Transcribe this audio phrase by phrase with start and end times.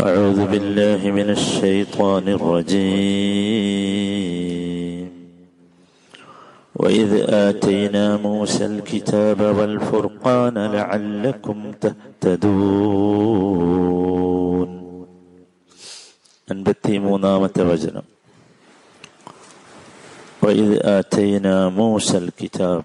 [0.00, 3.84] أعوذ بالله من الشيطان الرجيم
[6.74, 7.10] وإذ
[7.48, 12.44] آتينا موسى الكتاب والفرقان لعلكم تهتدون
[16.48, 18.04] أنبتي മൂന്നാമത്തെ വചനം
[20.42, 22.84] وإذ آتينا موسى الكتاب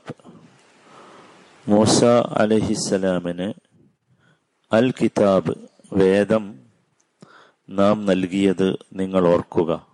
[1.68, 2.00] മൂസ
[2.42, 3.48] അലഹിസലാമിന്
[4.72, 5.54] അൽ കിതാബ്
[5.92, 6.44] വേദം
[7.69, 9.87] നാം നൽകിയത് നിങ്ങൾ ഓർക്കുക.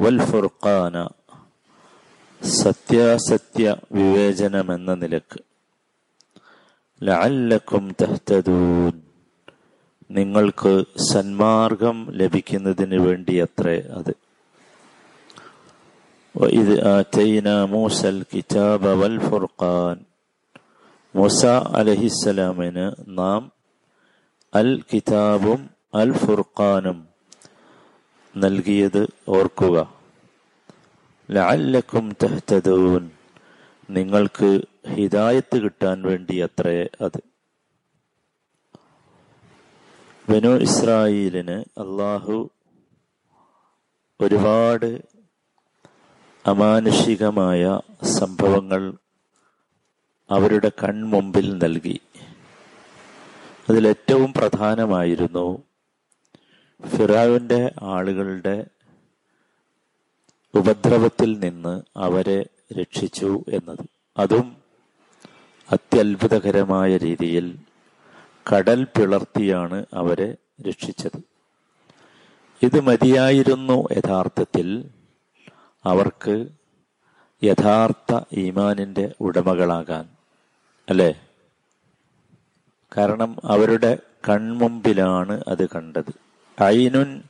[0.00, 1.08] വൽ ഫുർഖാന
[2.42, 5.40] സത്യാസത്യ വിവേചനമെന്ന നിലയ്ക്ക്.
[7.02, 9.02] ലഅല്ലക്കും തഹ്തദൂൻ
[10.10, 14.12] നിങ്ങൾക്ക് സന്മാർഗം ലഭിക്കുന്നതിന് വേണ്ടിയത്രേ അത്.
[16.34, 16.74] ഇത്
[17.14, 19.96] ചൈന മൂസൽ കിതാബ വൽ ഫുർഖാൻ
[21.16, 22.86] മൂസ അലഹിസ്സലാമിന്
[23.18, 23.52] നാം
[24.54, 27.08] അൽ കിതാബും അൽ ഫുർഖാനും
[28.36, 29.94] നൽകിയത് ഓർക്കുക.
[31.30, 33.10] ലഅല്ലക്കും തഹ്തദൂൻ
[33.90, 37.20] നിങ്ങൾക്ക് ഹിദായത്ത് കിട്ടാൻ വേണ്ടി അത്രേ അത്.
[40.30, 42.50] ബനു ഇസ്രായേലിന് അള്ളാഹു
[44.20, 45.02] ഒരുപാട്
[46.46, 48.94] അമാനുഷികമായ സംഭവങ്ങൾ
[50.30, 52.00] അവരുടെ കൺമുമ്പിൽ നൽകി.
[53.70, 55.67] അതിലേറ്റവും പ്രധാനമായിരുന്നു
[56.86, 58.66] ഫിറാവിന്റെ ആളുകളുടെ
[60.54, 62.46] ഉപദ്രവത്തിൽ നിന്ന് അവരെ
[62.80, 63.78] രക്ഷിച്ചു എന്നത്.
[64.18, 64.56] അതും
[65.72, 67.58] അത്യത്ഭുതകരമായ രീതിയിൽ
[68.52, 70.36] കടൽ പിളർത്തിയാണ് അവരെ
[70.68, 71.20] രക്ഷിച്ചത്.
[72.62, 74.90] ഇത് മതിയായിരുന്നു യഥാർത്ഥത്തിൽ
[75.84, 76.48] അവർക്ക്
[77.44, 80.08] യഥാർത്ഥ ഈമാനിന്റെ ഉടമകളാകാൻ
[80.88, 81.20] അല്ലേ?
[82.96, 86.27] കാരണം അവരുടെ കൺമുമ്പിലാണ് അത് കണ്ടത്.
[86.62, 87.22] ഐനുൻ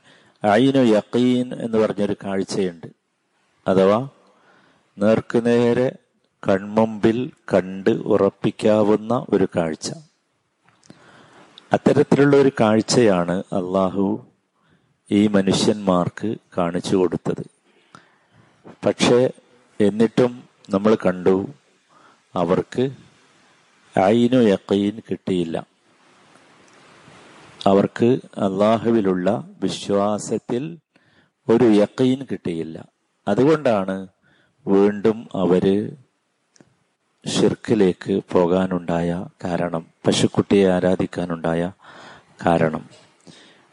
[0.45, 2.87] ഐനു യക്കീൻ എന്ന് പറഞ്ഞൊരു കാഴ്ചയുണ്ട്.
[3.67, 4.09] അഥവാ
[4.97, 5.95] നേർക്കുനേരെ
[6.49, 9.91] കൺമുമ്പിൽ കണ്ട് ഉറപ്പിക്കാവുന്ന ഒരു കാഴ്ച.
[11.73, 14.27] അത്തരത്തിലുള്ള ഒരു കാഴ്ചയാണ് അള്ളാഹു
[15.11, 17.45] ഈ മനുഷ്യന്മാർക്ക് കാണിച്ചു കൊടുത്തത്.
[18.85, 19.29] പക്ഷേ
[19.81, 21.47] എന്നിട്ടും നമ്മൾ കണ്ടു
[22.35, 22.89] അവർക്ക്
[23.99, 25.68] ഐനു യക്കീൻ കിട്ടിയില്ല.
[27.67, 28.05] അവർക്ക്
[28.37, 30.77] അള്ളാഹുവിലുള്ള വിശ്വാസത്തിൽ
[31.49, 32.87] ഒരു യക്കീൻ കിട്ടിയില്ല.
[33.27, 34.07] അതുകൊണ്ടാണ്
[34.67, 35.95] വീണ്ടും അവർ
[37.27, 41.71] ഷിർക്കിലേക്ക് പോകാനുണ്ടായ കാരണം പശുക്കുട്ടിയെ ആരാധിക്കാനുണ്ടായ
[42.45, 42.89] കാരണം.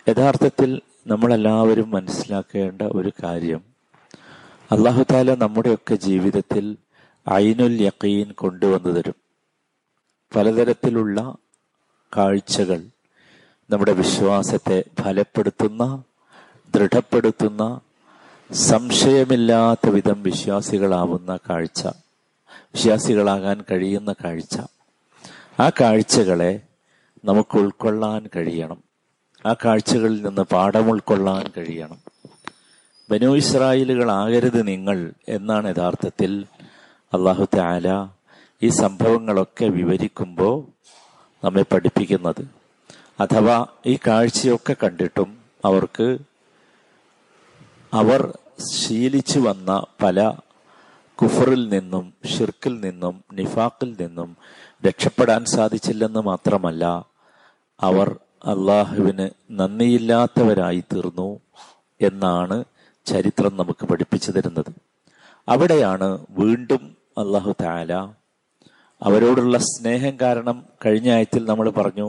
[0.08, 3.64] യഥാർത്ഥത്തിൽ നമ്മളെല്ലാവരും മനസ്സിലാക്കേണ്ട ഒരു കാര്യം
[4.72, 6.76] അള്ളാഹു താല നമ്മുടെയൊക്കെ ജീവിതത്തിൽ
[7.30, 9.14] ഐനുൽ യക്കീൻ കൊണ്ടുവന്നു തരും.
[10.36, 11.36] പലതരത്തിലുള്ള
[12.16, 12.82] കാഴ്ചകൾ
[13.70, 16.02] നമ്മുടെ വിശ്വാസത്തെ ഫലപ്പെടുത്തുന്ന
[16.74, 17.80] ദൃഢപ്പെടുത്തുന്ന
[18.52, 21.86] സംശയമില്ലാത്ത വിധം വിശ്വാസികളാവുന്ന കാഴ്ച
[22.52, 24.60] വിശ്വാസികളാകാൻ കഴിയുന്ന കാഴ്ച.
[25.60, 26.60] ആ കാഴ്ചകളെ
[27.24, 28.84] നമുക്ക് ഉൾക്കൊള്ളാൻ കഴിയണം.
[29.46, 31.98] ആ കാഴ്ചകളിൽ നിന്ന് പാഠം ഉൾക്കൊള്ളാൻ കഴിയണം.
[33.10, 36.46] ബനു ഇസ്രായേലുകളാകരുത് നിങ്ങൾ എന്നാണ് യഥാർത്ഥത്തിൽ
[37.14, 38.08] അള്ളാഹു താല
[38.62, 40.64] ഈ സംഭവങ്ങളൊക്കെ വിവരിക്കുമ്പോൾ
[41.46, 42.65] നമ്മെ പഠിപ്പിക്കുന്നത്.
[43.18, 43.56] അഥവാ
[43.86, 45.28] ഈ കാഴ്ചയൊക്കെ കണ്ടിട്ടും
[45.64, 46.08] അവർക്ക്
[47.92, 48.20] അവർ
[48.72, 49.70] ശീലിച്ചു വന്ന
[50.02, 50.20] പല
[51.18, 54.30] കുഫറിൽ നിന്നും ഷിർക്കിൽ നിന്നും നിഫാക്കിൽ നിന്നും
[54.86, 56.84] രക്ഷപ്പെടാൻ സാധിച്ചില്ലെന്ന് മാത്രമല്ല
[57.80, 58.08] അവർ
[58.44, 61.28] അള്ളാഹുവിന് നന്ദിയില്ലാത്തവരായി തീർന്നു
[62.00, 62.56] എന്നാണ്
[63.06, 64.70] ചരിത്രം നമുക്ക് പഠിപ്പിച്ചു തരുന്നത്.
[65.48, 66.82] അവിടെയാണ് വീണ്ടും
[67.18, 67.92] അള്ളാഹു താല
[69.02, 72.08] അവരോടുള്ള സ്നേഹം കാരണം കഴിഞ്ഞ ആയത്തിൽ നമ്മൾ പറഞ്ഞു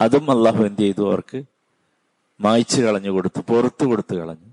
[0.00, 1.08] അതും അള്ളാഹു എന്ത് ചെയ്തു?
[1.08, 1.42] അവർക്ക്
[2.40, 4.50] മായ്ച്ചു കളഞ്ഞു കൊടുത്തു പുറത്തു കൊടുത്തു കളഞ്ഞു.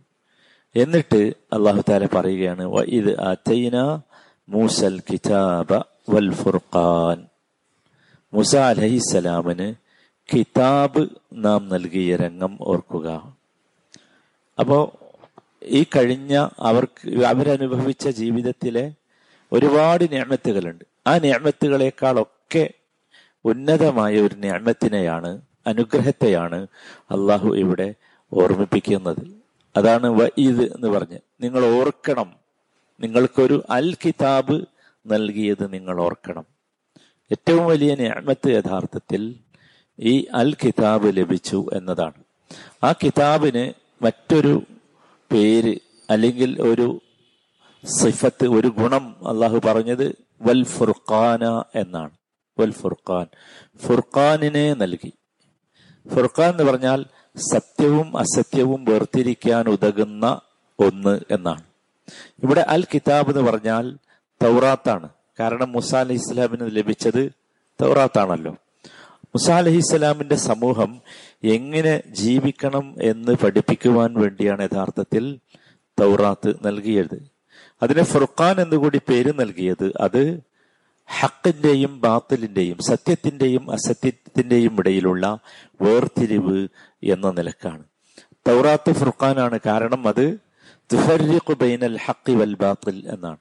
[0.76, 4.00] എന്നിട്ട് അള്ളാഹു താല പറയുകയാണ് ഇത്
[4.50, 5.74] മൂസൽ കിതാബ
[6.10, 7.28] വൽ ഫുർഖാൻ.
[8.34, 9.74] മുസ അലഹിസലാമിന്
[10.34, 13.38] കിതാബ് നാം നൽകിയ രംഗം ഓർക്കുക.
[14.60, 14.94] അപ്പോ
[15.64, 18.94] ഈ കഴിഞ്ഞ അവർക്ക് അവരനുഭവിച്ച ജീവിതത്തിലെ
[19.52, 20.95] ഒരുപാട് ഞാമത്തുകളുണ്ട്.
[21.08, 22.70] ആ ഞാമത്തുകളെക്കാളൊക്കെ
[23.46, 26.68] ഉന്നതമായ ഒരു ഞാമത്തിനെയാണ് അനുഗ്രഹത്തെയാണ്
[27.12, 27.96] അള്ളാഹു ഇവിടെ
[28.34, 29.42] ഓർമ്മിപ്പിക്കുന്നത്.
[29.78, 31.20] അതാണ് വഈദ് എന്ന് പറഞ്ഞ്.
[31.42, 32.36] നിങ്ങൾ ഓർക്കണം.
[33.00, 34.66] നിങ്ങൾക്കൊരു അൽ കിതാബ്
[35.08, 36.46] നൽകിയത് നിങ്ങൾ ഓർക്കണം.
[37.32, 39.36] ഏറ്റവും വലിയ ഞാമത്ത് യഥാർത്ഥത്തിൽ
[40.00, 42.24] ഈ അൽ കിതാബ് ലഭിച്ചു എന്നതാണ്.
[42.84, 43.74] ആ കിതാബിന്
[44.06, 44.64] മറ്റൊരു
[45.32, 45.80] പേര്
[46.10, 47.02] അല്ലെങ്കിൽ ഒരു
[47.86, 52.10] സിഫത്ത് ഒരു ഗുണം അള്ളാഹു പറഞ്ഞത് വൽ ഫുർഖാന എന്നാണ്.
[52.60, 53.28] വൽ ഫുർഖാൻ.
[53.88, 55.14] ഫുർഖാനിനെ നൽകി.
[56.16, 57.06] ഫുർഖാൻ എന്ന് പറഞ്ഞാൽ
[57.38, 60.42] സത്യവും അസത്യവും വേർതിരിക്കാൻ ഉതകുന്ന
[60.80, 61.64] ഒന്ന് എന്നാണ്.
[62.44, 63.98] ഇവിടെ അൽ കിതാബ് എന്ന് പറഞ്ഞാൽ
[64.44, 65.10] തൗറാത്താണ്.
[65.40, 67.32] കാരണം മുസ അലി ഇസ്ലാമിന് ലഭിച്ചത്
[67.82, 68.56] തൗറാത്താണല്ലോ.
[69.26, 71.02] മുസ അലഹി ഇസ്ലാമിന്റെ സമൂഹം
[71.44, 75.40] എങ്ങനെ ജീവിക്കണം എന്ന് പഠിപ്പിക്കുവാൻ വേണ്ടിയാണ് യഥാർത്ഥത്തിൽ
[76.00, 77.35] തൗറാത്ത് നൽകിയത്.
[77.82, 79.92] അതിന് ഫുർഖാൻ എന്നുകൂടി പേര് നൽകിയത്.
[80.02, 80.40] അത്
[81.20, 85.40] ഹക്കിന്റെയും ബാത്തിലിന്റെയും സത്യത്തിന്റെയും അസത്യത്തിന്റെയും ഇടയിലുള്ള
[85.82, 86.68] വേർതിരിവ്
[87.04, 87.84] എന്ന നിലക്കാണ്.
[88.48, 90.46] തൗറാത്ത് ഫുർഖാനാണ് കാരണം അത്
[91.62, 93.38] ബൈനൽ ഹക്കി വൽ ബാത്തിൽ എന്നാണ്.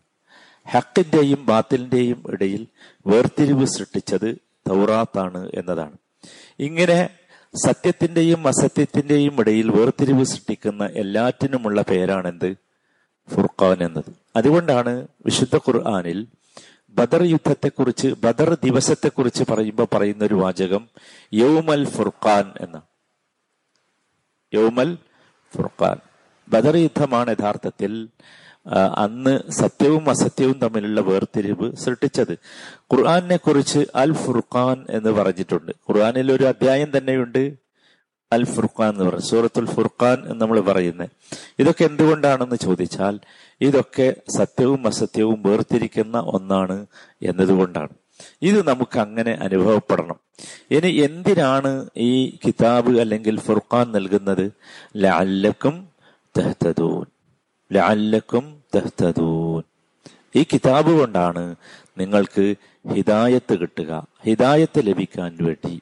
[0.68, 2.66] ഹക്കിന്റെയും ബാത്തിലിന്റെയും ഇടയിൽ
[3.06, 4.38] വേർതിരിവ് സൃഷ്ടിച്ചത്
[4.70, 5.96] തൗറാത്താണ് എന്നതാണ്.
[6.58, 7.10] ഇങ്ങനെ
[7.66, 12.54] സത്യത്തിന്റെയും അസത്യത്തിന്റെയും ഇടയിൽ വേർതിരിവ് സൃഷ്ടിക്കുന്ന എല്ലാറ്റിനുമുള്ള പേരാണെന്ത്?
[13.34, 14.23] ഫുർഖാൻ എന്നത്.
[14.36, 16.26] അതുകൊണ്ടാണ് വിശുദ്ധ ഖുർആാനിൽ
[16.88, 20.88] ബദർ യുദ്ധത്തെക്കുറിച്ച് ബദർ ദിവസത്തെക്കുറിച്ച് പറയുമ്പോൾ പറയുന്ന ഒരു വാചകം
[21.32, 22.82] യൗമൽ ഫുർഖാൻ എന്ന.
[24.54, 24.98] യൗമൽ
[25.56, 25.96] ഫുർഖാൻ.
[26.48, 28.08] ബദർ യുദ്ധമാണ് യഥാർത്ഥത്തിൽ
[28.96, 32.32] അന്ന് സത്യവും അസത്യവും തമ്മിലുള്ള വേർതിരിവ് സൃഷ്ടിച്ചത്.
[32.92, 35.72] ഖുർആാനിനെ കുറിച്ച് അൽ ഫുർഖാൻ എന്ന് പറഞ്ഞിട്ടുണ്ട്.
[35.88, 37.63] ഖുർആാനിൽ ഒരു അധ്യായം തന്നെയുണ്ട്.
[38.34, 39.22] അൽ ഫുർഖാൻ എന്ന് പറയും.
[39.22, 41.08] സൂറത്തുൽ ഫുർഖാൻ എന്ന് നമ്മൾ പറയുന്നത്.
[41.58, 43.18] ഇതൊക്കെ എന്തുകൊണ്ടാണെന്ന് ചോദിച്ചാൽ
[43.60, 46.86] ഇതൊക്കെ സത്യവും അസത്യവും വേർതിരിക്കുന്ന ഒന്നാണ്
[47.22, 47.88] എന്നതുകൊണ്ടാണ്.
[48.42, 50.14] ഇത് നമുക്ക് അങ്ങനെ അനുഭവപ്പെടണം.
[50.70, 54.52] ഇനി എന്തിനാണ് ഈ കിതാബ് അല്ലെങ്കിൽ ഫുർഖാൻ നൽകുന്നത്?
[54.96, 55.88] ലാല്ലക്കും
[56.38, 57.04] തെഹ്തദൂൻ.
[57.72, 59.62] ലാല്ലക്കും തെഹ്തദൂൻ.
[60.36, 61.54] ഈ കിതാബ് കൊണ്ടാണ്
[61.98, 62.54] നിങ്ങൾക്ക്
[62.92, 65.80] ഹിദായത്ത് കിട്ടുക ഹിദായത്ത് ലഭിക്കാൻ വേണ്ടി.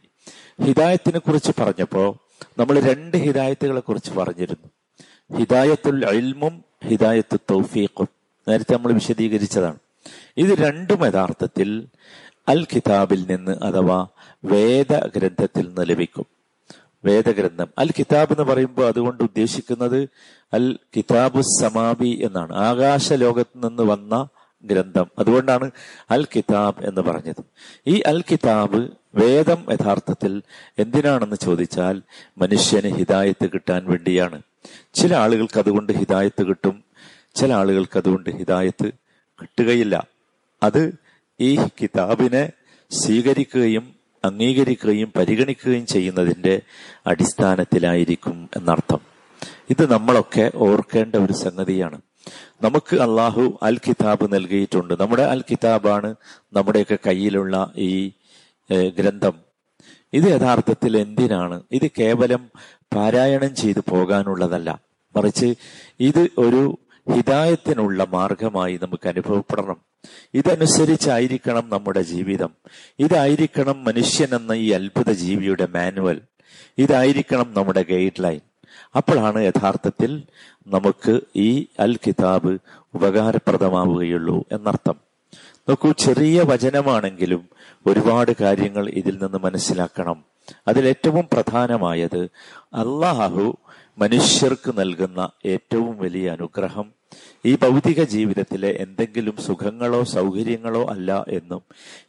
[0.65, 2.19] ഹിദായത്തിനെ കുറിച്ച് പറഞ്ഞപ്പോ
[2.59, 4.69] നമ്മൾ രണ്ട് ഹിദായത്തുകളെ കുറിച്ച് പറഞ്ഞിരുന്നു.
[5.39, 8.09] ഹിദായത്തുൽ അൽമും ഹിദായത്തു തൗഫീഖും.
[8.49, 9.79] നേരത്തെ നമ്മൾ വിശദീകരിച്ചതാണ്.
[10.37, 11.87] ഇത് രണ്ടും യഥാർത്ഥത്തിൽ
[12.49, 14.07] അൽ കിതാബിൽ നിന്ന് അഥവാ
[14.45, 16.27] വേദഗ്രന്ഥത്തിൽ നിന്ന് ലഭിക്കും.
[17.05, 17.67] വേദഗ്രന്ഥം.
[17.79, 20.09] അൽ കിതാബ് എന്ന് പറയുമ്പോൾ അതുകൊണ്ട് ഉദ്ദേശിക്കുന്നത്
[20.53, 22.57] അൽ കിതാബു സമാബി എന്നാണ്.
[22.57, 24.29] ആകാശ ലോകത്ത് നിന്ന് വന്ന
[24.65, 25.07] ഗ്രന്ഥം.
[25.19, 25.71] അതുകൊണ്ടാണ്
[26.11, 27.45] അൽ കിതാബ് എന്ന് പറഞ്ഞത്.
[27.87, 30.43] ഈ അൽ കിതാബ് വേദം യഥാർത്ഥത്തിൽ
[30.79, 32.03] എന്തിനാണെന്ന് ചോദിച്ചാൽ
[32.39, 34.43] മനുഷ്യന് ഹിതായത്ത് കിട്ടാൻ വേണ്ടിയാണ്.
[34.95, 36.85] ചില ആളുകൾക്ക് അതുകൊണ്ട് ഹിതായത്ത് കിട്ടും
[37.35, 38.93] ചില ആളുകൾക്ക് അതുകൊണ്ട് ഹിതായത്ത്
[39.43, 40.07] കിട്ടുകയില്ല.
[40.63, 40.95] അത്
[41.41, 42.53] ഈ കിതാബിനെ
[42.91, 43.95] സ്വീകരിക്കുകയും
[44.25, 46.61] അംഗീകരിക്കുകയും പരിഗണിക്കുകയും ചെയ്യുന്നതിന്റെ
[47.07, 49.01] അടിസ്ഥാനത്തിലായിരിക്കും എന്നർത്ഥം.
[49.71, 52.01] ഇത് നമ്മളൊക്കെ ഓർക്കേണ്ട ഒരു സംഗതിയാണ്.
[52.63, 54.95] നമുക്ക് അള്ളാഹു അൽ കിതാബ് നൽകിയിട്ടുണ്ട്.
[55.01, 56.15] നമ്മുടെ അൽ കിതാബാണ്
[56.53, 58.13] നമ്മുടെയൊക്കെ കയ്യിലുള്ള ഈ
[58.71, 59.33] ഗ്രന്ഥം.
[60.13, 61.63] ഇത് യഥാർത്ഥത്തിൽ എന്തിനാണ്?
[61.73, 62.51] ഇത് കേവലം
[62.95, 64.81] പാരായണം ചെയ്ത് പോകാനുള്ളതല്ല.
[65.17, 65.55] മറിച്ച്
[66.01, 66.79] ഇത് ഒരു
[67.13, 69.77] ഹിതായത്തിനുള്ള മാർഗമായി നമുക്ക് അനുഭവപ്പെടണം.
[70.35, 72.51] ഇതനുസരിച്ചായിരിക്കണം നമ്മുടെ ജീവിതം.
[72.99, 76.21] ഇതായിരിക്കണം മനുഷ്യൻ എന്ന ഈ അത്ഭുത ജീവിയുടെ മാനുവൽ.
[76.79, 78.41] ഇതായിരിക്കണം നമ്മുടെ ഗൈഡ് ലൈൻ
[78.97, 80.23] അപ്പോഴാണ് യഥാർത്ഥത്തിൽ
[80.67, 82.59] നമുക്ക് ഈ അൽ കിതാബ്
[82.95, 85.12] ഉപകാരപ്രദമാവുകയുള്ളൂ എന്നർത്ഥം.
[85.69, 87.49] നോക്കൂ ചെറിയ വചനമാണെങ്കിലും
[87.87, 90.25] ഒരുപാട് കാര്യങ്ങൾ ഇതിൽ നിന്ന് മനസ്സിലാക്കണം.
[90.69, 92.31] അതിൽ ഏറ്റവും പ്രധാനമായത്
[92.73, 93.57] അള്ളാഹു
[93.99, 96.93] മനുഷ്യർക്ക് നൽകുന്ന ഏറ്റവും വലിയ അനുഗ്രഹം
[97.45, 101.63] ഈ ഭൗതിക ജീവിതത്തിലെ എന്തെങ്കിലും സുഖങ്ങളോ സൗകര്യങ്ങളോ അല്ല എന്നും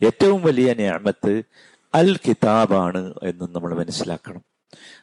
[0.03, 1.43] ഏറ്റവും വലിയ ഞാമത്ത്
[1.95, 4.41] അൽ കിതാബാണ് എന്നും നമ്മൾ മനസ്സിലാക്കണം.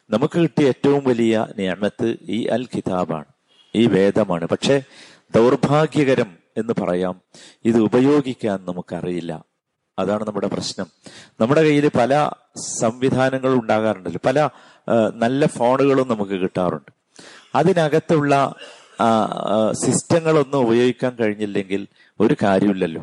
[0.09, 3.25] നമുക്ക് കിട്ടിയ ഏറ്റവും വലിയ ഞാമത്ത് ഈ അൽ കിതാബാണ്
[3.75, 4.47] ഈ വേദമാണ്.
[4.47, 4.83] പക്ഷെ
[5.35, 7.21] ദൗർഭാഗ്യകരം എന്ന് പറയാം.
[7.65, 9.43] ഇത് ഉപയോഗിക്കാൻ നമുക്കറിയില്ല.
[9.99, 10.87] അതാണ് നമ്മുടെ പ്രശ്നം.
[11.39, 12.29] നമ്മുടെ കയ്യിൽ പല
[12.79, 14.19] സംവിധാനങ്ങളും ഉണ്ടാകാറുണ്ടല്ലോ.
[14.25, 14.49] പല
[15.15, 16.91] നല്ല ഫോണുകളും നമുക്ക് കിട്ടാറുണ്ട്.
[17.55, 18.55] അതിനകത്തുള്ള
[19.71, 21.87] സിസ്റ്റങ്ങളൊന്നും ഉപയോഗിക്കാൻ കഴിഞ്ഞില്ലെങ്കിൽ
[22.19, 23.01] ഒരു കാര്യമില്ലല്ലോ.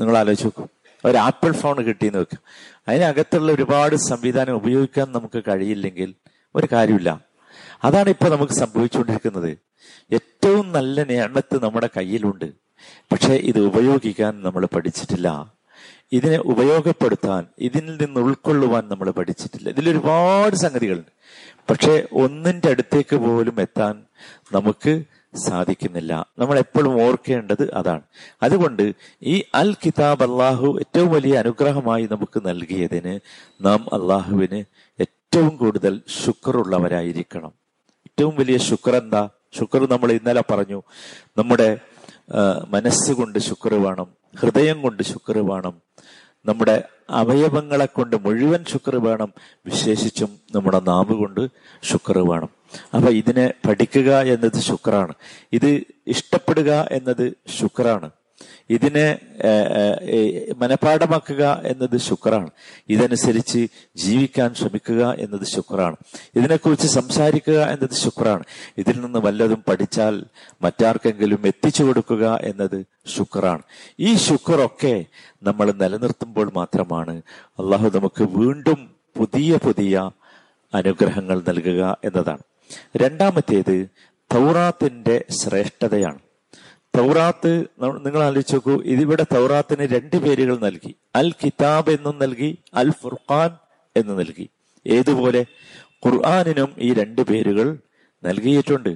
[0.00, 0.66] നിങ്ങൾ ആലോചിച്ച് നോക്കൂ.
[1.04, 2.42] ഒരു ആപ്പിൾ ഫോൺ കിട്ടിയെന്ന് വെക്കാം.
[2.88, 6.14] അതിനകത്തുള്ള ഒരുപാട് സംവിധാനം ഉപയോഗിക്കാൻ നമുക്ക് കഴിയില്ലെങ്കിൽ
[6.54, 7.20] ഒരു കാര്യമില്ല.
[7.84, 9.58] അതാണ് ഇപ്പൊ നമുക്ക് സംഭവിച്ചുകൊണ്ടിരിക്കുന്നത്.
[10.12, 12.65] ഏറ്റവും നല്ല നേണത്ത് നമ്മുടെ കയ്യിലുണ്ട്.
[13.12, 15.56] പക്ഷെ ഇത് ഉപയോഗിക്കാൻ നമ്മൾ പഠിച്ചിട്ടില്ല.
[16.12, 19.68] ഇതിനെ ഉപയോഗപ്പെടുത്താൻ ഇതിൽ നിന്ന് ഉൾക്കൊള്ളുവാൻ നമ്മൾ പഠിച്ചിട്ടില്ല.
[19.68, 21.10] ഇതിൽ ഒരുപാട് സംഗതികളുണ്ട്.
[21.70, 24.02] പക്ഷെ ഒന്നിന്റെ അടുത്തേക്ക് പോലും എത്താൻ
[24.54, 25.02] നമുക്ക്
[25.36, 26.26] സാധിക്കുന്നില്ല.
[26.38, 28.00] നമ്മൾ എപ്പോഴും ഓർക്കേണ്ടത് അതാണ്.
[28.42, 28.92] അതുകൊണ്ട്
[29.22, 33.20] ഈ അൽ കിതാബ് അള്ളാഹു ഏറ്റവും വലിയ അനുഗ്രഹമായി നമുക്ക് നൽകിയതിന്
[33.64, 34.64] നാം അള്ളാഹുവിന്
[35.00, 37.52] ഏറ്റവും കൂടുതൽ ശുക്റുള്ളവരായിരിക്കണം
[38.06, 39.28] ഏറ്റവും വലിയ ശുക്ർ എന്താ
[39.58, 40.82] ശുക്ർ നമ്മൾ ഇന്നലെ പറഞ്ഞു.
[41.38, 41.78] നമ്മുടെ
[42.68, 45.82] മനസ്സുകൊണ്ട് ശുക്ർ വേണം ഹൃദയം കൊണ്ട് ശുക്ർ വേണം.
[46.46, 49.34] നമ്മുടെ അവയവങ്ങളെ കൊണ്ട് മുഴുവൻ ശുക്ർ വേണം.
[49.66, 51.48] വിശേഷിച്ചും നമ്മുടെ നാവ് കൊണ്ട്
[51.82, 52.48] ശുക്ർ വേണം.
[52.94, 55.14] അപ്പൊ ഇതിനെ പഠിക്കുക എന്നത് ശുക്രാണ്.
[55.52, 58.10] ഇത് ഇഷ്ടപ്പെടുക എന്നത് ശുക്രാണ്.
[58.70, 59.18] ഇതിനെ
[60.56, 62.50] മനഃപാഠമാക്കുക എന്നത് ശുക്രാണ്.
[62.88, 65.96] ഇതനുസരിച്ച് ജീവിക്കാൻ ശ്രമിക്കുക എന്നത് ശുക്രാണ്.
[66.36, 68.44] ഇതിനെക്കുറിച്ച് സംസാരിക്കുക എന്നത് ശുക്രാണ്.
[68.78, 70.24] ഇതിൽ നിന്ന് വല്ലതും പഠിച്ചാൽ
[70.62, 73.62] മറ്റാർക്കെങ്കിലും എത്തിച്ചു കൊടുക്കുക എന്നത് ശുക്രാണ്.
[74.00, 75.04] ഈ ശുക്രൊക്കെ
[75.42, 77.16] നമ്മൾ നിലനിർത്തുമ്പോൾ മാത്രമാണ്
[77.60, 80.10] അള്ളാഹു നമുക്ക് വീണ്ടും പുതിയ പുതിയ
[80.74, 82.44] അനുഗ്രഹങ്ങൾ നൽകുക എന്നതാണ്.
[82.96, 83.88] രണ്ടാമത്തേത്
[84.34, 86.18] തൗറാത്തിന്റെ ശ്രേഷ്ഠതയാണ്.
[86.96, 88.82] തൗറാത്ത് നിങ്ങൾ ആലോചിച്ച് നോക്കൂ.
[88.82, 90.96] ഇതിവിടെ തൗറാത്തിന് രണ്ട് പേരുകൾ നൽകി.
[91.16, 93.50] അൽ കിതാബ് എന്നും നൽകി അൽ ഫുർഖാൻ
[93.96, 94.48] എന്ന് നൽകി.
[94.86, 95.46] ഏതുപോലെ?
[96.06, 97.78] ഖുർആാനിനും ഈ രണ്ട് പേരുകൾ
[98.24, 98.88] നൽകിയിട്ടുണ്ട്.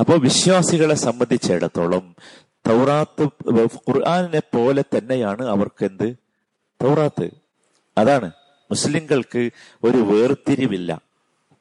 [0.00, 2.16] അപ്പോൾ വിശ്വാസികളെ സംബന്ധിച്ചിടത്തോളം
[2.50, 3.28] തൗറാത്ത്
[3.62, 6.16] ഖുർആാനിനെ പോലെ തന്നെയാണ് അവർക്ക് എന്ത്
[6.82, 7.30] തൗറാത്ത്.
[7.98, 8.30] അതാണ്.
[8.70, 9.50] മുസ്ലിങ്ങൾക്ക്
[9.84, 11.07] ഒരു വേർതിരിവില്ല.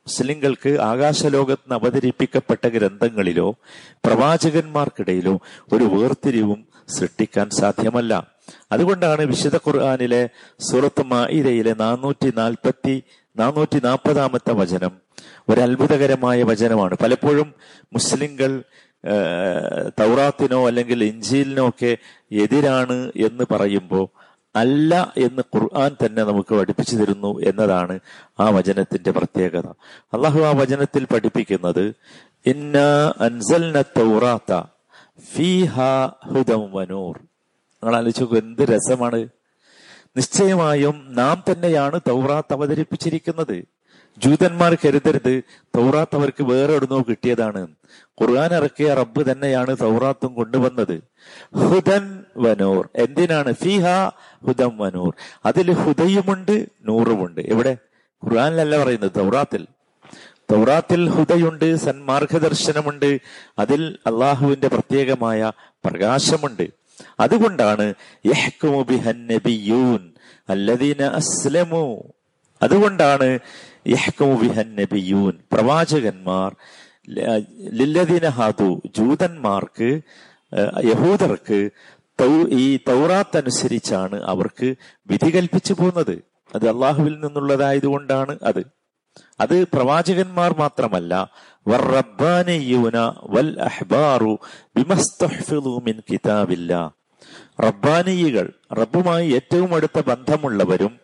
[0.08, 3.48] മുസ്ലിങ്ങൾക്ക് ആകാശലോകത്ത് അവതരിപ്പിക്കപ്പെട്ട ഗ്രന്ഥങ്ങളിലോ
[4.06, 5.34] പ്രവാചകന്മാർക്കിടയിലോ
[5.74, 6.60] ഒരു വേർതിരിവും
[6.98, 8.14] സൃഷ്ടിക്കാൻ സാധ്യമല്ല.
[8.72, 13.04] അതുകൊണ്ടാണ് വിശുദ്ധ ഖുർആാനിലെ സൂറത്ത് മായിരയിലെ നാനൂറ്റി നാൽപ്പത്തി
[13.38, 14.94] നാനൂറ്റി നാൽപ്പതാമത്തെ വചനം
[15.50, 16.96] ഒരു അത്ഭുതകരമായ വചനമാണ്.
[17.04, 17.50] പലപ്പോഴും
[17.94, 18.64] മുസ്ലിങ്ങൾ
[20.00, 21.92] തൗറാത്തിനോ അല്ലെങ്കിൽ ഇഞ്ചിലിനോ ഒക്കെ
[22.44, 24.06] എതിരാണ് എന്ന് പറയുമ്പോൾ
[24.58, 28.00] അല്ല എന്ന് ഖുർആൻ തന്നെ നമുക്ക് പഠിപ്പിച്ചു തരുന്നു എന്നതാണ്
[28.40, 29.68] ആ വചനത്തിന്റെ പ്രത്യേകത.
[30.14, 31.94] അള്ളാഹു ആ വചനത്തിൽ പഠിപ്പിക്കുന്നത്
[32.46, 32.78] ഇന്ന
[33.22, 33.82] അൻസൽന
[36.72, 37.20] വനൂർ
[37.84, 39.28] നിങ്ങൾ ആലോചിച്ചു എന്ത് രസമാണ്.
[40.18, 43.64] നിശ്ചയമായും നാം തന്നെയാണ് തൗറാത്ത് അവതരിപ്പിച്ചിരിക്കുന്നത്.
[44.18, 47.68] ജൂതന്മാർ കരുതരുത് തൗറാത്ത് അവർക്ക് വേറെ എവിടുന്നോ കിട്ടിയതാണ്.
[48.22, 51.04] ഖുർആൻ ഇറക്കിയ റബ്ബ് തന്നെയാണ് തൗറാത്തും കൊണ്ടുവന്നത്.
[51.56, 52.90] ഹുദൻ വനൂർ.
[52.96, 53.54] എന്തിനാണ്?
[53.54, 53.86] ഫിഹ
[54.46, 55.14] ഹുദം വനൂർ.
[55.46, 57.42] അതിൽ ഹുദയുമുണ്ട് നൂറുമുണ്ട്.
[57.42, 57.78] എവിടെ?
[58.24, 59.68] ഖുർആാനിലല്ല പറയുന്നത് തൗറാത്തിൽ.
[60.52, 63.22] തൗറാത്തിൽ ഹുദയുണ്ട് സന്മാർഗദർശനമുണ്ട്.
[63.60, 65.52] അതിൽ അള്ളാഹുവിന്റെ പ്രത്യേകമായ
[65.86, 66.68] പ്രകാശമുണ്ട്.
[67.20, 67.94] അതുകൊണ്ടാണ്
[71.04, 72.14] അസ്ലമു.
[72.62, 73.40] അതുകൊണ്ടാണ്
[75.52, 76.56] പ്രവാചകന്മാർ
[77.70, 80.02] ലില്ലദീന ഹാദു ജൂതന്മാർക്ക്
[80.84, 81.70] യഹൂദർക്ക്
[82.54, 84.76] ഈ തൗറാത്ത് അനുസരിച്ചാണ് അവർക്ക്
[85.08, 86.24] വിധി കൽപ്പിച്ചു പോകുന്നത്
[86.56, 88.78] അത് അള്ളാഹുവിൽ നിന്നുള്ളതായതുകൊണ്ടാണ് അത്.
[89.40, 91.32] അത് പ്രവാചകന്മാർ മാത്രമല്ല
[93.28, 94.40] വൽ അഹ്ബാറു
[95.88, 96.02] മിൻ
[98.74, 101.00] റബ്ബുമായി ഏറ്റവും അടുത്ത ബന്ധമുള്ളവരും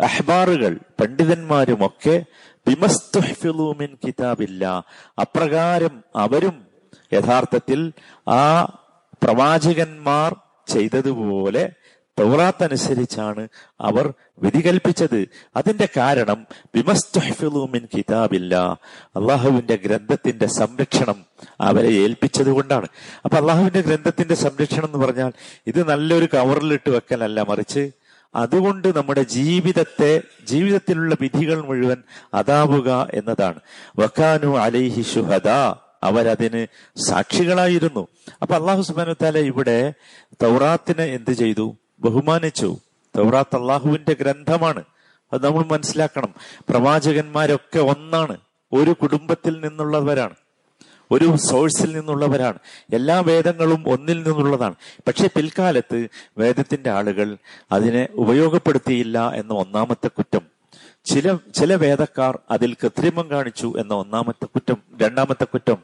[0.00, 2.24] അഹ്ബാറുകൾ പണ്ഡിതന്മാരുമൊക്കെ
[3.78, 4.84] മിൻ കിതാബില്ല.
[5.20, 6.66] അപ്രകാരം അവരും
[7.12, 7.92] യഥാർത്ഥത്തിൽ
[8.28, 8.42] ആ
[9.24, 11.70] പ്രവാചകന്മാർ ചെയ്തതുപോലെ
[12.18, 13.48] തൗറാത്ത് അനുസരിച്ചാണ്
[13.80, 16.46] അവർ വിധി കൽപ്പിച്ചത് അതിന്റെ കാരണം
[17.72, 18.54] മിൻ കിതാബില്ല.
[19.16, 21.24] അള്ളാഹുവിന്റെ ഗ്രന്ഥത്തിന്റെ സംരക്ഷണം
[21.60, 22.88] അവരെ ഏൽപ്പിച്ചത് കൊണ്ടാണ്.
[23.24, 25.32] അപ്പൊ അള്ളാഹുവിന്റെ ഗ്രന്ഥത്തിന്റെ സംരക്ഷണം എന്ന് പറഞ്ഞാൽ
[25.66, 27.90] ഇത് നല്ലൊരു കവറിലിട്ട് വെക്കലല്ല മറിച്ച്
[28.34, 31.96] അതുകൊണ്ട് നമ്മുടെ ജീവിതത്തെ ജീവിതത്തിലുള്ള വിധികൾ മുഴുവൻ
[32.34, 33.60] അതാവുക എന്നതാണ്.
[33.98, 35.48] വക്കാനു അലൈഹി ഷുഹദ
[36.02, 36.66] അവരതിന്
[37.08, 38.08] സാക്ഷികളായിരുന്നു.
[38.42, 39.94] അപ്പൊ അള്ളാഹു സുബാനുത്താല ഇവിടെ
[40.42, 41.76] തൗറാത്തിനെ എന്ത് ചെയ്തു?
[41.98, 42.76] ബഹുമാനിച്ചു.
[43.18, 44.84] തൗറാത്ത് അള്ളാഹുവിന്റെ ഗ്രന്ഥമാണ്.
[45.32, 46.34] അത് നമ്മൾ മനസ്സിലാക്കണം.
[46.68, 48.36] പ്രവാചകന്മാരൊക്കെ ഒന്നാണ്.
[48.72, 50.34] ഒരു കുടുംബത്തിൽ നിന്നുള്ളവരാണ്.
[51.10, 52.58] ഒരു സോഴ്സിൽ നിന്നുള്ളവരാണ്.
[52.94, 54.74] എല്ലാ വേദങ്ങളും ഒന്നിൽ നിന്നുള്ളതാണ്.
[55.06, 57.36] പക്ഷെ പിൽക്കാലത്ത് വേദത്തിന്റെ ആളുകൾ
[57.72, 60.55] അതിനെ ഉപയോഗപ്പെടുത്തിയില്ല എന്ന ഒന്നാമത്തെ കുറ്റം.
[61.06, 65.76] ചില ചില വേദക്കാർ അതിൽ കൃത്രിമം കാണിച്ചു എന്ന ഒന്നാമത്തെ കുറ്റം രണ്ടാമത്തെ കുറ്റം.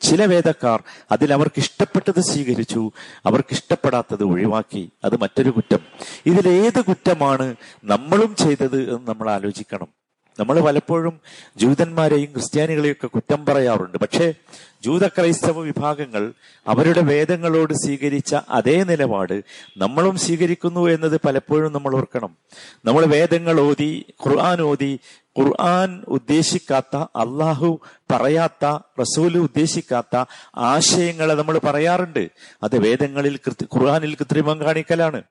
[0.00, 2.90] ചില വേദക്കാർ അതിൽ അവർക്ക് ഇഷ്ടപ്പെട്ടത് സ്വീകരിച്ചു
[3.26, 4.92] അവർക്ക് ഇഷ്ടപ്പെടാത്തത് ഒഴിവാക്കി.
[5.04, 5.78] അത് മറ്റൊരു കുറ്റം.
[6.26, 10.01] ഇതിലേത് കുറ്റമാണ് നമ്മളും ചെയ്തത് എന്ന് നമ്മൾ ആലോചിക്കണം.
[10.40, 11.20] നമ്മൾ പലപ്പോഴും
[11.56, 13.98] ജൂതന്മാരെയും ക്രിസ്ത്യാനികളെയും ഒക്കെ കുറ്റം പറയാറുണ്ട്.
[13.98, 14.34] പക്ഷേ
[14.84, 16.32] ജൂത ക്രൈസ്തവ വിഭാഗങ്ങൾ
[16.66, 19.42] അവരുടെ വേദങ്ങളോട് സ്വീകരിച്ച അതേ നിലപാട്
[19.76, 22.36] നമ്മളും സ്വീകരിക്കുന്നു എന്നത് പലപ്പോഴും നമ്മൾ ഓർക്കണം.
[22.84, 24.98] നമ്മൾ വേദങ്ങൾ ഓതി ഖുർആൻ ഓതി
[25.40, 27.80] ഖുർആൻ ഉദ്ദേശിക്കാത്ത അള്ളാഹു
[28.12, 30.24] പറയാത്ത റസൂൽ ഉദ്ദേശിക്കാത്ത
[30.56, 32.30] ആശയങ്ങളെ നമ്മൾ പറയാറുണ്ട്.
[32.62, 35.22] അത് വേദങ്ങളിൽ ഖുർആാനിൽ കൃത്രിമം കാണിക്കലാണ്.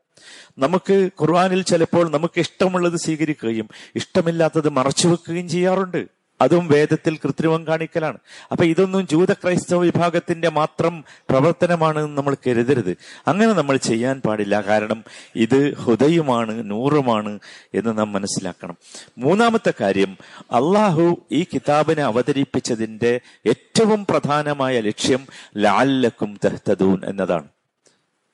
[0.58, 6.21] നമുക്ക് ഖുർആാനിൽ ചിലപ്പോൾ നമുക്ക് ഇഷ്ടമുള്ളത് സ്വീകരിക്കുകയും ഇഷ്ടമില്ലാത്തത് മറച്ചു വെക്കുകയും ചെയ്യാറുണ്ട്.
[6.42, 8.18] അതും വേദത്തിൽ കൃത്രിമം കാണിക്കലാണ്.
[8.52, 12.98] അപ്പൊ ഇതൊന്നും ജൂത ക്രൈസ്തവ വിഭാഗത്തിന്റെ മാത്രം പ്രവർത്തനമാണ് നമ്മൾ കരുതരുത്.
[13.28, 14.62] അങ്ങനെ നമ്മൾ ചെയ്യാൻ പാടില്ല.
[14.62, 15.04] കാരണം
[15.36, 17.40] ഇത് ഹൃദയമാണ് നൂറുമാണ്
[17.74, 18.78] എന്ന് നാം മനസ്സിലാക്കണം.
[19.18, 27.48] മൂന്നാമത്തെ കാര്യം അള്ളാഹു ഈ കിതാബിനെ അവതരിപ്പിച്ചതിന്റെ ഏറ്റവും പ്രധാനമായ ലക്ഷ്യം ലാല്ലക്കും തെഹ്തദൂൻ എന്നതാണ്.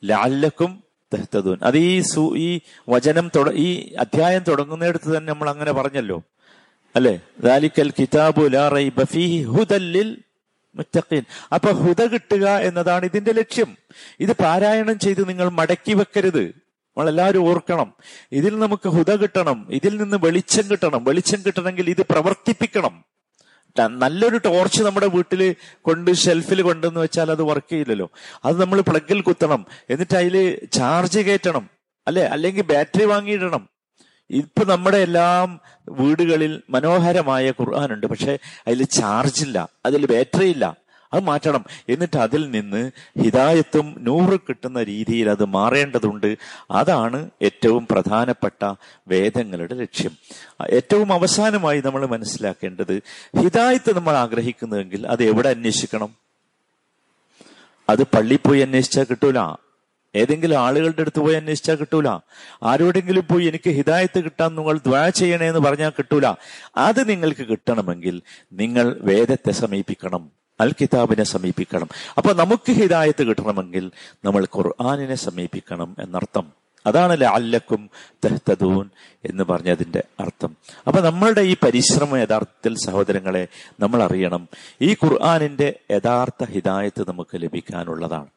[0.03, 0.83] ലാല്ലക്കും
[1.13, 1.57] തെഹ്തദൂൻ.
[1.63, 2.59] അത് ഈ സു ഈ
[2.89, 6.23] വചനം ഈ അധ്യായം തുടങ്ങുന്നിടത്ത് തന്നെ നമ്മൾ അങ്ങനെ പറഞ്ഞല്ലോ.
[6.97, 7.19] അല്ലെ?
[7.43, 10.17] ദാലിക്കൽ കിതാബു ലാ റൈബ ഫീഹി ഹുദല്ലിൽ
[10.75, 11.23] മുത്തഖീൻ.
[11.53, 13.77] അപ്പൊ ഹുദ കിട്ടുക എന്നതാണ് ഇതിന്റെ ലക്ഷ്യം.
[14.19, 16.39] ഇത് പാരായണം ചെയ്ത് നിങ്ങൾ മടക്കി വെക്കരുത്.
[16.39, 17.93] നമ്മളെല്ലാവരും ഓർക്കണം.
[18.31, 19.67] ഇതിൽ നമുക്ക് ഹുദ കിട്ടണം.
[19.69, 21.03] ഇതിൽ നിന്ന് വെളിച്ചം കിട്ടണം.
[21.03, 23.05] വെളിച്ചം കിട്ടണമെങ്കിൽ ഇത് പ്രവർത്തിപ്പിക്കണം.
[23.79, 28.11] നല്ലൊരു ടോർച്ച് നമ്മുടെ വീട്ടിൽ കൊണ്ട് ഷെൽഫിൽ കൊണ്ടെന്ന് വെച്ചാൽ അത് വർക്ക് ചെയ്യില്ലല്ലോ.
[28.45, 29.65] അത് നമ്മൾ പ്ലഗിൽ കുത്തണം.
[29.89, 31.69] എന്നിട്ട് അതിൽ ചാർജ് കയറ്റണം.
[32.07, 32.25] അല്ലെ?
[32.25, 33.76] അല്ലെങ്കിൽ ബാറ്ററി വാങ്ങിയിടണം.
[34.29, 40.77] ഇപ്പൊ നമ്മുടെ എല്ലാം വീടുകളിൽ മനോഹരമായ ഖുർആാനുണ്ട് പക്ഷെ അതിൽ ചാർജ് ഇല്ല അതിൽ ബാറ്ററി ഇല്ല.
[41.13, 41.65] അത് മാറ്റണം.
[41.89, 42.91] എന്നിട്ട് അതിൽ നിന്ന്
[43.21, 46.37] ഹിദായത്തും നൂറ് കിട്ടുന്ന രീതിയിൽ അത് മാറേണ്ടതുണ്ട്.
[46.71, 48.73] അതാണ് ഏറ്റവും പ്രധാനപ്പെട്ട
[49.07, 50.11] വേദങ്ങളുടെ ലക്ഷ്യം.
[50.69, 53.01] ഏറ്റവും അവസാനമായി നമ്മൾ മനസ്സിലാക്കേണ്ടത്
[53.39, 56.15] ഹിദായത്ത് നമ്മൾ ആഗ്രഹിക്കുന്നുവെങ്കിൽ അത് എവിടെ അന്വേഷിക്കണം?
[57.89, 59.66] അത് പള്ളി പോയി അന്വേഷിച്ചാൽ കിട്ടൂല.
[60.17, 62.07] ഏതെങ്കിലും ആളുകളുടെ അടുത്ത് പോയി അന്വേഷിച്ചാൽ കിട്ടൂല.
[62.63, 66.35] ആരോടെങ്കിലും പോയി എനിക്ക് ഹിദായത്ത് കിട്ടാൻ നിങ്ങൾ ദ്വാ ചെയ്യണേ എന്ന് പറഞ്ഞാൽ കിട്ടൂല.
[66.77, 68.21] അത് നിങ്ങൾക്ക് കിട്ടണമെങ്കിൽ
[68.53, 70.31] നിങ്ങൾ വേദത്തെ സമീപിക്കണം
[70.61, 71.89] അൽ കിതാബിനെ സമീപിക്കണം.
[72.17, 73.91] അപ്പൊ നമുക്ക് ഹിദായത്ത് കിട്ടണമെങ്കിൽ
[74.25, 76.53] നമ്മൾ ഖുർആാനിനെ സമീപിക്കണം എന്നർത്ഥം.
[76.85, 77.89] അതാണ് ലഅല്ലക്കും
[78.25, 78.89] തെഹ്തദൂൻ
[79.25, 80.57] എന്ന് പറഞ്ഞതിന്റെ അർത്ഥം.
[80.87, 83.47] അപ്പൊ നമ്മളുടെ ഈ പരിശ്രമം യഥാർത്ഥത്തിൽ സഹോദരങ്ങളെ
[83.79, 84.47] നമ്മൾ അറിയണം
[84.81, 88.27] ഈ ഖുർആാനിന്റെ യഥാർത്ഥ ഹിദായത്ത് നമുക്ക് ലഭിക്കാനുള്ളതാണ്.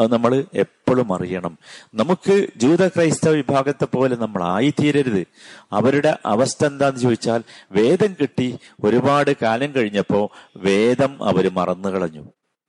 [0.00, 1.58] അത് നമ്മൾ എപ്പോഴും അറിയണം.
[1.94, 5.26] നമുക്ക് ജൂത ക്രൈസ്തവ വിഭാഗത്തെ പോലെ നമ്മൾ ആയിത്തീരരുത്.
[5.72, 12.24] അവരുടെ അവസ്ഥ എന്താന്ന് ചോദിച്ചാൽ വേദം കിട്ടി ഒരുപാട് കാലം കഴിഞ്ഞപ്പോ വേദം അവർ മറന്നു കളഞ്ഞു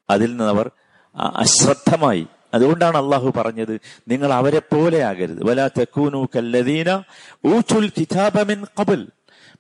[0.10, 0.70] അതിൽ നിന്ന് അവർ
[1.16, 2.28] അശ്രദ്ധമായി.
[2.54, 5.42] അതുകൊണ്ടാണ് അള്ളാഹു പറഞ്ഞത് നിങ്ങൾ അവരെ പോലെ ആകരുത്.
[5.46, 6.90] വലാ തെക്കൂനു കല്ലദീന
[7.46, 9.08] ഊച്ചുൽ കിതാബമിൻ കബൽ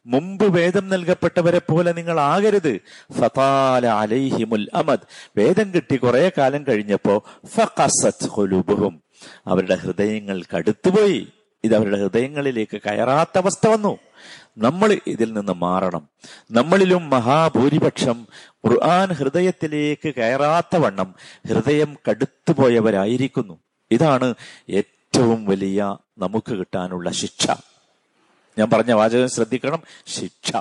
[0.05, 2.81] മുമ്പ് വേദം നൽകപ്പെട്ടവരെ പോലെ നിങ്ങൾ ആകരുത്.
[3.11, 4.99] ഫതാല അലൈഹിമുൽ അമദ്.
[5.37, 9.03] വേദം കിട്ടി കുറെ കാലം കഴിഞ്ഞപ്പോ ഫുലുബും
[9.47, 11.27] അവരുടെ ഹൃദയങ്ങൾ കടുത്തുപോയി.
[11.63, 13.97] ഇത് അവരുടെ ഹൃദയങ്ങളിലേക്ക് കയറാത്ത അവസ്ഥ വന്നു.
[14.57, 16.09] നമ്മൾ ഇതിൽ നിന്ന് മാറണം.
[16.51, 18.27] നമ്മളിലും മഹാഭൂരിപക്ഷം
[18.67, 21.15] ഖുർആൻ ഹൃദയത്തിലേക്ക് കയറാത്ത വണ്ണം
[21.47, 23.59] ഹൃദയം കടുത്തുപോയവരായിരിക്കുന്നു.
[23.91, 24.33] ഇതാണ്
[24.69, 27.47] ഏറ്റവും വലിയ നമുക്ക് കിട്ടാനുള്ള ശിക്ഷ.
[28.57, 29.83] ഞാൻ പറഞ്ഞ വാചകം ശ്രദ്ധിക്കണം.
[30.07, 30.51] ശിക്ഷ.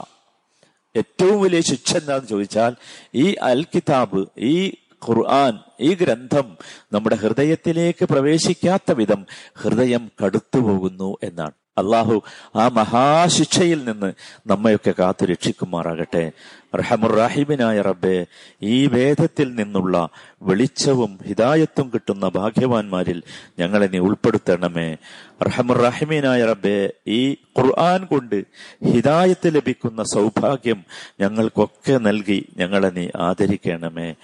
[0.96, 2.74] ഏറ്റവും വലിയ ശിക്ഷ എന്താണെന്ന് ചോദിച്ചാൽ
[3.14, 4.74] ഈ അൽ കിതാബ് ഈ
[5.09, 6.57] ഖുർആൻ ഈ ഗ്രന്ഥം
[6.92, 11.52] നമ്മുടെ ഹൃദയത്തിലേക്ക് പ്രവേശിക്കാത്ത വിധം ഹൃദയം കടുത്തുപോകുന്നു എന്നാണ്.
[11.78, 12.22] അള്ളാഹു
[12.57, 14.12] ആ മഹാശിക്ഷയിൽ നിന്ന്
[14.46, 16.33] നമ്മയൊക്കെ കാത്തു രക്ഷിക്കുമാറാകട്ടെ
[16.74, 18.26] റഹമുറാഹിബിനായ റബ്ബെ
[18.62, 20.08] ഈ വേദത്തിൽ നിന്നുള്ള
[20.42, 23.22] വെളിച്ചവും ഹിദായത്തും കിട്ടുന്ന ഭാഗ്യവാന്മാരിൽ
[23.58, 24.96] ഞങ്ങളെ നീ ഉൾപ്പെടുത്തണമേ.
[25.42, 27.20] റഹമുറാഹിമീനായ റബ്ബെ ഈ
[27.58, 28.38] ഖുർആൻ കൊണ്ട്
[28.84, 30.80] ഹിതായത്ത് ലഭിക്കുന്ന സൗഭാഗ്യം
[31.20, 34.14] ഞങ്ങൾക്കൊക്കെ നൽകി ഞങ്ങളെ നീ ആദരിക്കണമേ.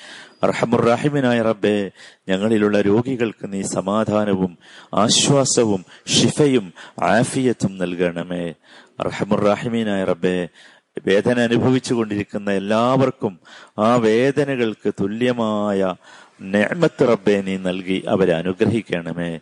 [0.44, 1.90] റഹമുറാഹിമിനായ റബ്ബെ
[2.28, 4.58] ഞങ്ങളിലുള്ള രോഗികൾക്ക് നീ സമാധാനവും
[4.94, 5.84] ആശ്വാസവും
[6.14, 8.44] ഷിഫയും ആഫിയത്തും നൽകണമേ.
[9.08, 10.48] റഹമുറാഹിമീനായ റബ്ബെ
[11.06, 13.34] വേദന അനുഭവിച്ചു കൊണ്ടിരിക്കുന്ന എല്ലാവർക്കും
[13.78, 15.94] ആ വേദനകൾക്ക് തുല്യമായ
[16.42, 19.32] നെഹ്മത്ത് റബ്ബെ നീ നൽകി അവരെ അനുഗ്രഹിക്കണമേ.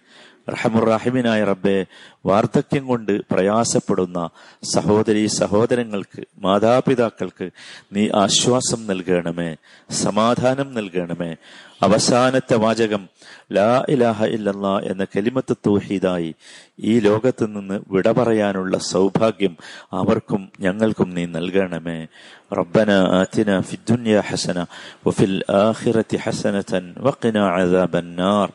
[0.51, 1.87] റഹമുറാഹിമിനായ റബ്ബെ
[2.27, 4.29] വാർദ്ധക്യം കൊണ്ട് പ്രയാസപ്പെടുന്ന
[4.75, 7.51] സഹോദരി സഹോദരങ്ങൾക്ക് മാതാപിതാക്കൾക്ക്
[7.93, 9.57] നീ ആശ്വാസം നൽകണമേ
[9.91, 11.37] സമാധാനം നൽകണമേ.
[11.83, 13.09] അവസാനത്തെ വാചകം
[13.53, 16.35] ലാ ഇലാഹ ഇല്ലല്ല എന്ന കലിമത്ത് തൂഹീദായി
[16.81, 19.57] ഈ ലോകത്ത് നിന്ന് വിട പറയാനുള്ള സൗഭാഗ്യം
[19.93, 22.07] അവർക്കും ഞങ്ങൾക്കും നീ നൽകണമേ.
[22.53, 24.67] റബ്ബന ആതിന ഫിദ്ദുനിയ ഹസന
[25.07, 28.49] വഫിൽ ആഖിറതി ഹസനതൻ വഖിനാ അദാബന്നാർ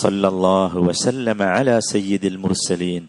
[0.00, 3.08] സല്ലല്ലാഹു വസല്ലമ അലാ സയ്യിദിൽ മുർസലീൻ.